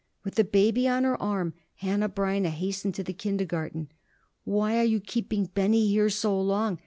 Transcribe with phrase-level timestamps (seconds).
[0.23, 1.53] With the baby on her arm,
[1.83, 3.91] Hanneh Breineh hastened to the kindergarten.
[4.45, 6.79] "Why are you keeping Benny here so long?"